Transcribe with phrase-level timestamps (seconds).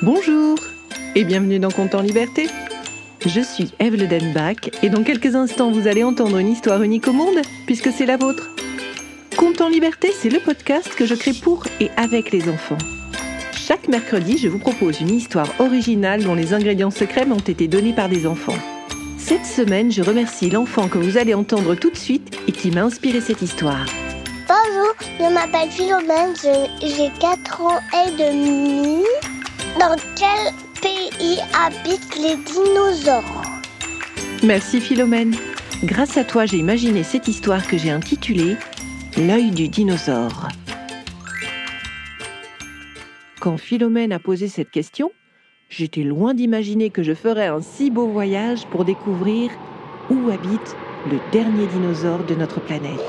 [0.00, 0.56] Bonjour
[1.16, 2.46] et bienvenue dans Compte en Liberté.
[3.26, 7.12] Je suis Eve Denbach et dans quelques instants vous allez entendre une histoire unique au
[7.12, 8.48] monde puisque c'est la vôtre.
[9.36, 12.78] Compte en Liberté, c'est le podcast que je crée pour et avec les enfants.
[13.52, 17.92] Chaque mercredi, je vous propose une histoire originale dont les ingrédients secrets m'ont été donnés
[17.92, 18.58] par des enfants.
[19.18, 22.82] Cette semaine, je remercie l'enfant que vous allez entendre tout de suite et qui m'a
[22.82, 23.84] inspiré cette histoire.
[24.46, 26.34] Bonjour, je m'appelle Philomène,
[26.80, 29.02] j'ai 4 ans et demi.
[29.78, 30.52] Dans quel
[30.82, 33.42] pays habitent les dinosaures
[34.42, 35.36] Merci Philomène.
[35.84, 38.56] Grâce à toi, j'ai imaginé cette histoire que j'ai intitulée
[39.16, 40.48] L'œil du dinosaure.
[43.40, 45.12] Quand Philomène a posé cette question,
[45.68, 49.52] j'étais loin d'imaginer que je ferais un si beau voyage pour découvrir
[50.10, 50.76] où habite
[51.08, 53.04] le dernier dinosaure de notre planète.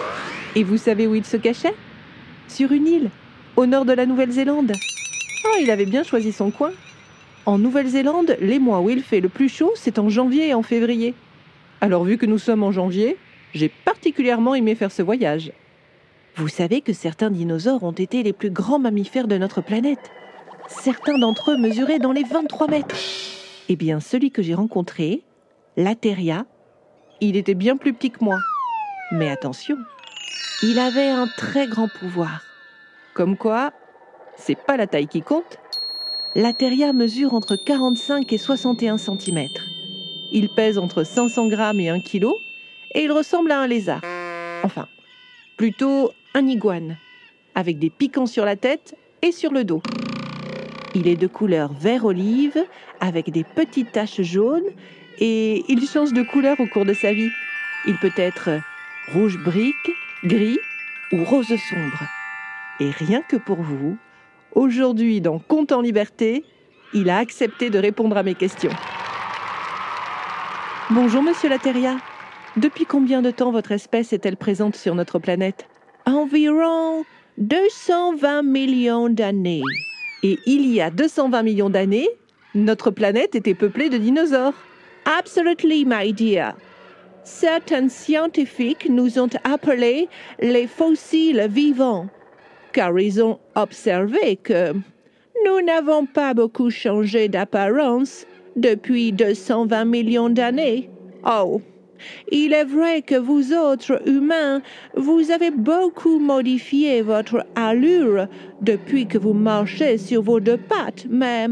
[0.56, 1.76] Et vous savez où il se cachait?
[2.48, 3.10] Sur une île,
[3.56, 4.74] au nord de la Nouvelle-Zélande.
[5.62, 6.72] Il avait bien choisi son coin.
[7.46, 10.64] En Nouvelle-Zélande, les mois où il fait le plus chaud, c'est en janvier et en
[10.64, 11.14] février.
[11.82, 13.18] Alors vu que nous sommes en janvier,
[13.54, 15.52] j'ai particulièrement aimé faire ce voyage.
[16.36, 20.12] Vous savez que certains dinosaures ont été les plus grands mammifères de notre planète.
[20.68, 22.96] Certains d'entre eux mesuraient dans les 23 mètres.
[23.68, 25.24] Eh bien, celui que j'ai rencontré,
[25.76, 26.46] Lateria,
[27.22, 28.40] il était bien plus petit que moi.
[29.12, 29.78] Mais attention,
[30.64, 32.44] il avait un très grand pouvoir.
[33.14, 33.74] Comme quoi,
[34.40, 35.60] c'est pas la taille qui compte.
[36.36, 36.54] La
[36.94, 39.48] mesure entre 45 et 61 cm.
[40.32, 42.28] Il pèse entre 500 grammes et 1 kg
[42.94, 44.02] et il ressemble à un lézard.
[44.64, 44.88] Enfin,
[45.58, 46.98] plutôt un iguane,
[47.56, 49.82] avec des piquants sur la tête et sur le dos.
[50.96, 52.64] Il est de couleur vert olive
[53.00, 54.70] avec des petites taches jaunes
[55.20, 57.30] et il change de couleur au cours de sa vie.
[57.88, 58.50] Il peut être
[59.14, 59.76] rouge brique,
[60.24, 60.60] gris
[61.12, 62.04] ou rose sombre.
[62.80, 63.98] Et rien que pour vous,
[64.54, 66.44] aujourd'hui dans Compte en liberté,
[66.94, 68.72] il a accepté de répondre à mes questions.
[70.90, 71.98] Bonjour Monsieur Lateria.
[72.58, 75.68] Depuis combien de temps votre espèce est-elle présente sur notre planète?
[76.06, 77.06] Environ
[77.38, 79.62] 220 millions d'années.
[80.24, 82.10] Et il y a 220 millions d'années,
[82.56, 84.54] notre planète était peuplée de dinosaures.
[85.06, 86.56] Absolutely, my dear
[87.30, 90.10] certains scientifiques nous ont appelés
[90.40, 92.08] les fossiles vivants,
[92.74, 94.74] car ils ont observé que
[95.46, 98.26] nous n'avons pas beaucoup changé d'apparence
[98.56, 100.90] depuis 220 millions d'années.
[101.26, 101.62] Oh,
[102.32, 104.62] il est vrai que vous autres humains,
[104.96, 108.28] vous avez beaucoup modifié votre allure
[108.62, 111.48] depuis que vous marchez sur vos deux pattes, mais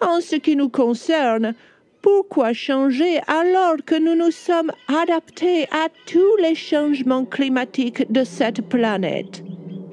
[0.00, 1.54] en ce qui nous concerne,
[2.00, 8.68] pourquoi changer alors que nous nous sommes adaptés à tous les changements climatiques de cette
[8.68, 9.44] planète?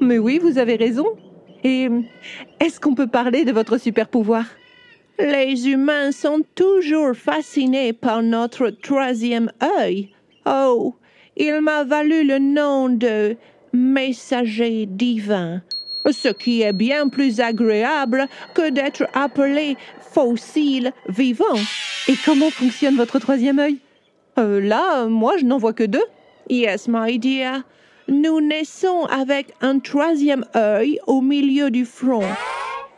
[0.02, 1.06] Mais oui, vous avez raison.
[1.64, 1.90] Et
[2.60, 4.46] est-ce qu'on peut parler de votre super pouvoir
[5.20, 10.10] Les humains sont toujours fascinés par notre troisième œil.
[10.46, 10.96] Oh,
[11.36, 13.36] il m'a valu le nom de
[13.74, 15.62] messager divin
[16.12, 21.46] ce qui est bien plus agréable que d'être appelé fossile vivant.
[22.08, 23.78] Et comment fonctionne votre troisième œil?
[24.38, 26.04] Euh, Là, moi, je n'en vois que deux.
[26.50, 27.64] Yes, my dear.
[28.10, 32.26] Nous naissons avec un troisième œil au milieu du front.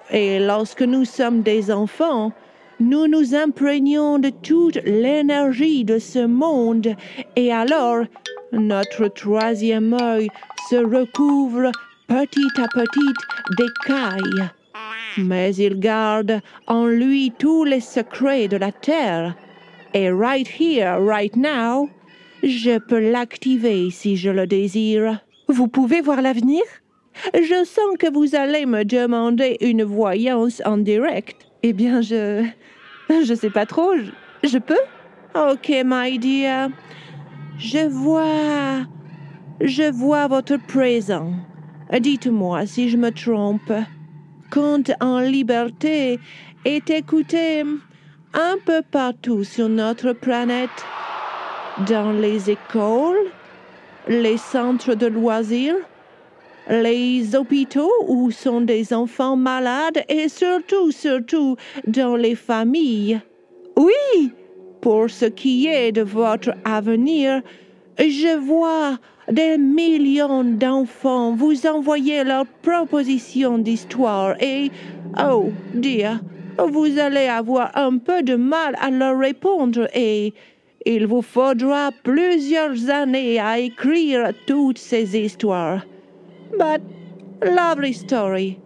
[0.10, 2.32] Et lorsque nous sommes des enfants,
[2.80, 6.96] nous nous imprégnons de toute l'énergie de ce monde.
[7.36, 8.06] Et alors,
[8.54, 10.30] notre troisième œil
[10.70, 11.72] se recouvre
[12.08, 13.14] petit à petit
[13.58, 14.50] d'écailles.
[15.18, 19.36] Mais il garde en lui tous les secrets de la terre.
[19.94, 21.90] Et right here, right now,
[22.44, 25.20] je peux l'activer si je le désire.
[25.48, 26.62] Vous pouvez voir l'avenir?
[27.34, 31.48] Je sens que vous allez me demander une voyance en direct.
[31.64, 32.46] Eh bien, je.
[33.10, 33.96] Je sais pas trop.
[33.98, 34.80] Je, je peux?
[35.36, 36.70] Ok, my dear.
[37.58, 38.88] Je vois.
[39.60, 41.34] Je vois votre présent.
[42.00, 43.74] Dites-moi si je me trompe.
[44.50, 46.20] Conte en liberté
[46.66, 47.64] est écouté
[48.34, 50.70] un peu partout sur notre planète,
[51.88, 53.32] dans les écoles,
[54.08, 55.76] les centres de loisirs,
[56.70, 61.56] les hôpitaux où sont des enfants malades et surtout, surtout
[61.88, 63.20] dans les familles.
[63.76, 64.32] Oui,
[64.82, 67.42] pour ce qui est de votre avenir,
[67.98, 68.98] je vois
[69.32, 74.72] des millions d'enfants vous envoyer leurs propositions d'histoire et,
[75.20, 76.20] oh, dear,
[76.58, 80.34] vous allez avoir un peu de mal à leur répondre et
[80.86, 85.86] il vous faudra plusieurs années à écrire toutes ces histoires.
[86.58, 86.82] But,
[87.42, 88.60] lovely story.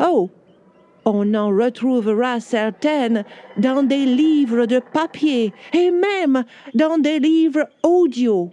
[0.00, 0.30] Oh,
[1.04, 3.24] On en retrouvera certaines
[3.56, 6.44] dans des livres de papier et même
[6.74, 8.50] dans des livres audio,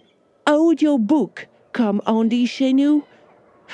[0.50, 3.04] audiobook, comme on dit chez nous.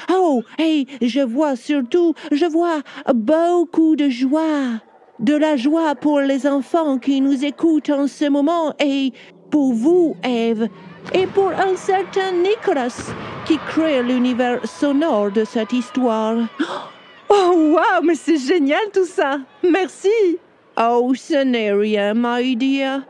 [0.10, 2.82] Oh, et je vois surtout, je vois
[3.14, 4.82] beaucoup de joie,
[5.20, 9.14] de la joie pour les enfants qui nous écoutent en ce moment et
[9.50, 10.68] pour vous, Eve,
[11.14, 13.12] et pour un certain Nicholas
[13.46, 16.38] qui crée l'univers sonore de cette histoire.
[17.34, 19.38] Oh, wow, mais c'est génial tout ça.
[19.64, 20.10] Merci.
[20.78, 23.04] Oh, ce n'est rien, my dear.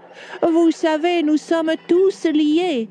[0.44, 2.88] Vous savez, nous sommes tous liés.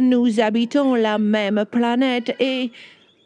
[0.00, 2.70] Nous habitons la même planète et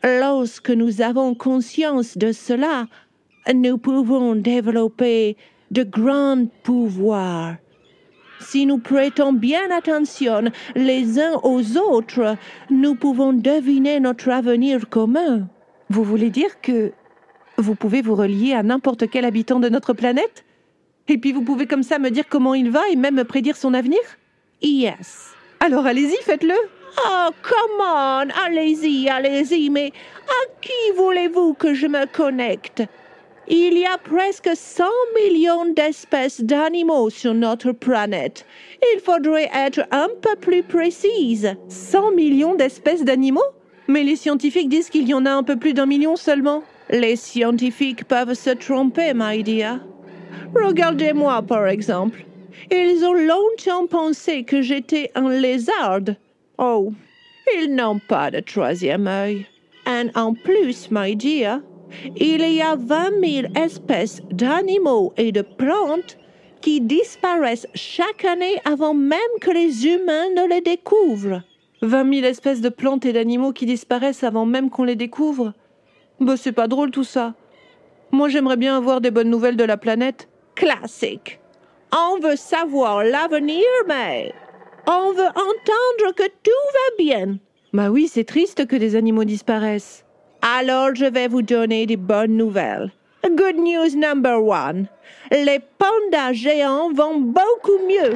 [0.02, 2.86] lorsque nous avons conscience de cela,
[3.52, 5.36] nous pouvons développer
[5.70, 7.56] de grands pouvoirs.
[8.40, 12.36] Si nous prêtons bien attention les uns aux autres,
[12.70, 15.48] nous pouvons deviner notre avenir commun.
[15.90, 16.92] Vous voulez dire que
[17.56, 20.44] vous pouvez vous relier à n'importe quel habitant de notre planète?
[21.08, 23.56] Et puis vous pouvez comme ça me dire comment il va et même me prédire
[23.56, 24.00] son avenir?
[24.60, 25.34] Yes.
[25.60, 26.54] Alors allez-y, faites-le.
[26.98, 29.92] Oh, come on, allez-y, allez-y, mais
[30.28, 32.82] à qui voulez-vous que je me connecte?
[33.54, 34.84] Il y a presque 100
[35.14, 38.46] millions d'espèces d'animaux sur notre planète.
[38.94, 41.54] Il faudrait être un peu plus précise.
[41.68, 43.42] 100 millions d'espèces d'animaux?
[43.88, 46.62] Mais les scientifiques disent qu'il y en a un peu plus d'un million seulement.
[46.88, 49.80] Les scientifiques peuvent se tromper, my dear.
[50.54, 52.24] Regardez-moi, par exemple.
[52.70, 56.14] Ils ont longtemps pensé que j'étais un lézard.
[56.56, 56.90] Oh,
[57.58, 59.46] ils n'ont pas de troisième œil.
[59.86, 61.60] Et en plus, my dear,
[62.16, 66.18] il y a 20 000 espèces d'animaux et de plantes
[66.60, 71.42] qui disparaissent chaque année avant même que les humains ne les découvrent.
[71.82, 75.52] 20 000 espèces de plantes et d'animaux qui disparaissent avant même qu'on les découvre
[76.22, 77.34] bah, c'est pas drôle tout ça.
[78.12, 80.28] Moi, j'aimerais bien avoir des bonnes nouvelles de la planète.
[80.54, 81.40] Classique.
[81.92, 84.32] On veut savoir l'avenir, mais
[84.86, 87.38] on veut entendre que tout va bien.
[87.72, 90.04] Bah oui, c'est triste que des animaux disparaissent.
[90.42, 92.90] Alors, je vais vous donner des bonnes nouvelles.
[93.24, 94.88] Good news number one.
[95.30, 98.12] Les pandas géants vont beaucoup mieux.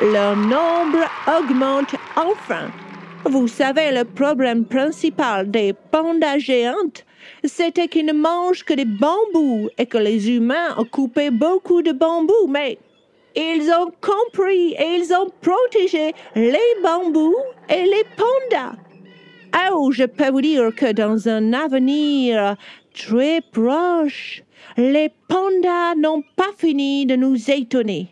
[0.00, 2.70] Leur nombre augmente enfin.
[3.24, 7.04] Vous savez, le problème principal des pandas géantes,
[7.42, 11.90] c'était qu'ils ne mangent que des bambous et que les humains ont coupé beaucoup de
[11.90, 12.78] bambous, mais
[13.34, 17.34] ils ont compris et ils ont protégé les bambous
[17.68, 18.76] et les pandas.
[19.56, 22.56] Oh, je peux vous dire que dans un avenir
[22.92, 24.42] très proche,
[24.76, 28.08] les pandas n'ont pas fini de nous étonner.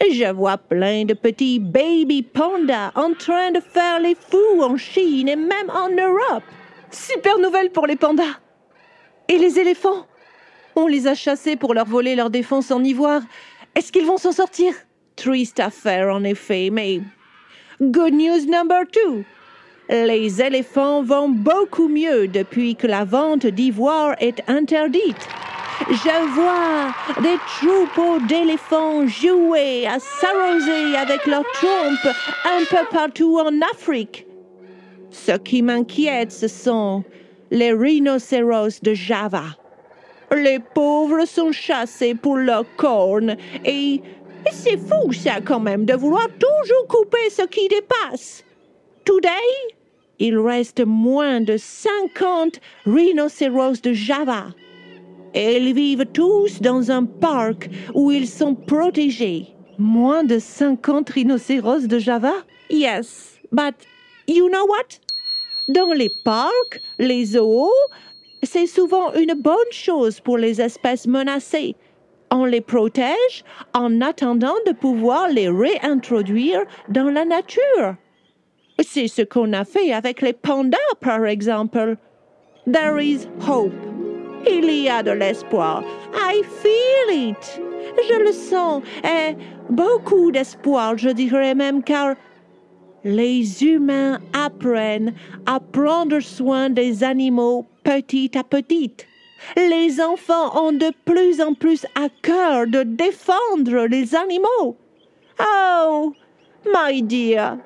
[0.00, 5.28] Je vois plein de petits baby pandas en train de faire les fous en Chine
[5.28, 6.42] et même en Europe.
[6.90, 8.40] Super nouvelle pour les pandas.
[9.28, 10.06] Et les éléphants?
[10.76, 13.22] On les a chassés pour leur voler leur défense en ivoire.
[13.74, 14.74] Est-ce qu'ils vont s'en sortir?
[15.16, 17.00] Triste affaire en effet, mais
[17.80, 19.24] good news number two.
[19.88, 25.28] Les éléphants vont beaucoup mieux depuis que la vente d'ivoire est interdite.
[25.90, 32.14] Je vois des troupeaux d'éléphants jouer à s'arroser avec leurs trompes
[32.44, 34.26] un peu partout en Afrique.
[35.10, 37.02] Ce qui m'inquiète, ce sont
[37.50, 39.44] les rhinocéros de Java.
[40.34, 44.00] Les pauvres sont chassés pour leurs cornes et
[44.50, 48.44] c'est fou ça quand même de vouloir toujours couper ce qui dépasse.
[49.04, 49.74] Today,
[50.20, 54.46] il reste moins de 50 rhinocéros de Java.
[55.34, 59.48] Ils vivent tous dans un parc où ils sont protégés.
[59.76, 62.32] Moins de 50 rhinocéros de Java?
[62.70, 63.74] Yes, but
[64.28, 65.00] you know what?
[65.68, 67.72] Dans les parcs, les zoos,
[68.44, 71.74] c'est souvent une bonne chose pour les espèces menacées.
[72.30, 73.44] On les protège
[73.74, 77.96] en attendant de pouvoir les réintroduire dans la nature.
[78.82, 81.96] C'est ce qu'on a fait avec les pandas, par exemple.
[82.70, 83.72] There is hope.
[84.46, 85.84] Il y a de l'espoir.
[86.14, 87.60] I feel it.
[88.08, 88.82] Je le sens.
[89.04, 89.36] Et
[89.70, 92.14] beaucoup d'espoir, je dirais même, car
[93.04, 95.14] les humains apprennent
[95.46, 98.92] à prendre soin des animaux petit à petit.
[99.56, 104.76] Les enfants ont de plus en plus à cœur de défendre les animaux.
[105.40, 106.12] Oh,
[106.66, 107.58] my dear,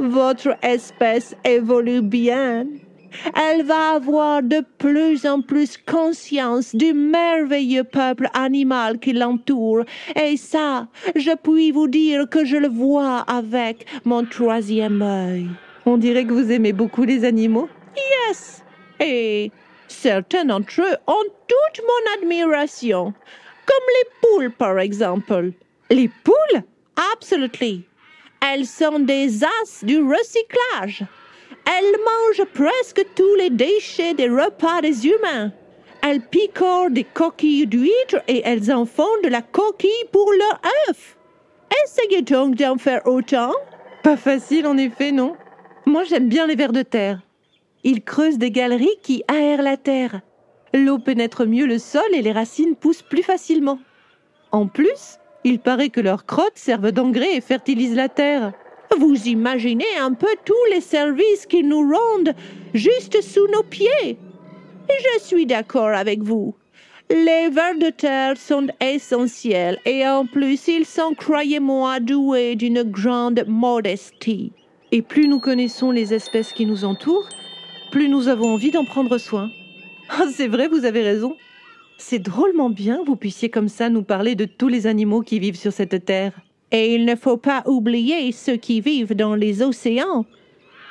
[0.00, 2.66] votre espèce évolue bien
[3.34, 9.82] elle va avoir de plus en plus conscience du merveilleux peuple animal qui l'entoure.
[10.14, 15.48] Et ça, je puis vous dire que je le vois avec mon troisième œil.
[15.86, 17.68] On dirait que vous aimez beaucoup les animaux.
[18.28, 18.62] Yes.
[19.00, 19.50] Et
[19.90, 23.12] Certains d'entre eux ont toute mon admiration,
[23.66, 25.50] comme les poules par exemple.
[25.90, 26.62] Les poules?
[27.12, 27.84] Absolutely.
[28.42, 31.04] Elles sont des as du recyclage.
[31.66, 35.52] Elles mangent presque tous les déchets des repas des humains.
[36.02, 41.16] Elles picorent des coquilles d'huîtres et elles en font de la coquille pour leur œuf.
[41.84, 43.52] Essayez donc d'en faire autant.
[44.02, 45.36] Pas facile en effet, non
[45.84, 47.20] Moi j'aime bien les vers de terre.
[47.84, 50.20] Ils creusent des galeries qui aèrent la terre.
[50.72, 53.78] L'eau pénètre mieux le sol et les racines poussent plus facilement.
[54.52, 58.52] En plus, il paraît que leurs crottes servent d'engrais et fertilisent la terre.
[58.98, 62.34] Vous imaginez un peu tous les services qu'ils nous rendent
[62.74, 64.18] juste sous nos pieds.
[64.88, 66.54] Je suis d'accord avec vous.
[67.08, 73.44] Les vers de terre sont essentiels et en plus ils sont, croyez-moi, doués d'une grande
[73.48, 74.52] modestie.
[74.92, 77.28] Et plus nous connaissons les espèces qui nous entourent,
[77.90, 79.50] plus nous avons envie d'en prendre soin.
[80.32, 81.36] C'est vrai, vous avez raison.
[82.02, 85.38] C'est drôlement bien que vous puissiez comme ça nous parler de tous les animaux qui
[85.38, 86.32] vivent sur cette terre.
[86.72, 90.24] Et il ne faut pas oublier ceux qui vivent dans les océans.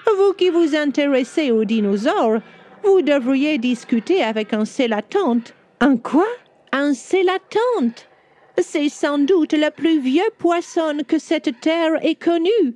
[0.06, 2.42] Vous qui vous intéressez aux dinosaures,
[2.84, 5.56] vous devriez discuter avec un célatante.
[5.80, 6.28] Un quoi?
[6.72, 8.08] Un célatante.
[8.60, 12.76] C'est sans doute le plus vieux poisson que cette terre ait connu.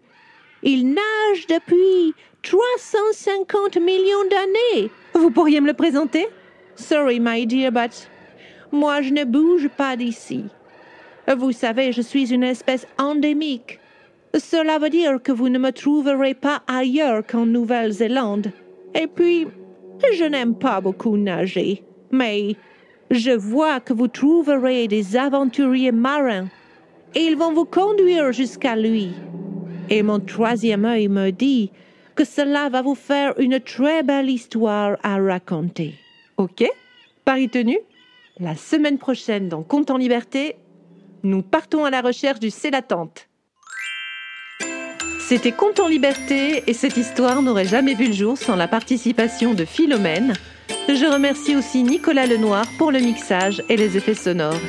[0.63, 4.90] Il nage depuis 350 millions d'années.
[5.13, 6.28] Vous pourriez me le présenter?
[6.75, 8.10] Sorry, my dear, but
[8.74, 10.46] moi je ne bouge pas d'ici.
[11.38, 13.80] Vous savez, je suis une espèce endémique.
[14.36, 18.51] Cela veut dire que vous ne me trouverez pas ailleurs qu'en Nouvelle-Zélande.
[18.94, 19.48] Et puis,
[20.13, 22.56] je n'aime pas beaucoup nager, mais
[23.10, 26.50] je vois que vous trouverez des aventuriers marins.
[27.15, 29.12] Et ils vont vous conduire jusqu'à lui.
[29.89, 31.72] Et mon troisième œil me dit
[32.15, 35.94] que cela va vous faire une très belle histoire à raconter.
[36.38, 36.65] Ok,
[37.24, 37.77] pari tenu?
[38.40, 40.56] La semaine prochaine, dans Compte en liberté,
[41.22, 43.30] nous partons à la recherche du Célatante.
[45.20, 49.54] C'était Compte en liberté et cette histoire n'aurait jamais vu le jour sans la participation
[49.54, 50.34] de Philomène.
[50.88, 54.60] Je remercie aussi Nicolas Lenoir pour le mixage et les effets sonores.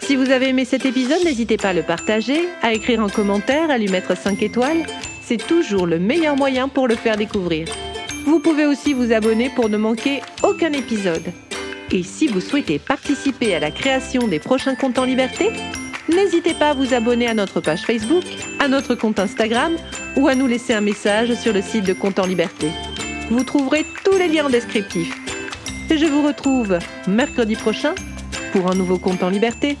[0.00, 3.70] Si vous avez aimé cet épisode, n'hésitez pas à le partager, à écrire un commentaire,
[3.70, 4.84] à lui mettre 5 étoiles.
[5.22, 7.68] C'est toujours le meilleur moyen pour le faire découvrir.
[8.26, 11.32] Vous pouvez aussi vous abonner pour ne manquer aucun épisode.
[11.90, 15.50] Et si vous souhaitez participer à la création des prochains comptes en liberté,
[16.08, 18.24] n'hésitez pas à vous abonner à notre page Facebook,
[18.60, 19.74] à notre compte Instagram
[20.16, 22.70] ou à nous laisser un message sur le site de Compte en liberté.
[23.30, 25.14] Vous trouverez tous les liens en descriptif.
[25.90, 27.94] Je vous retrouve mercredi prochain
[28.52, 29.78] pour un nouveau compte en liberté.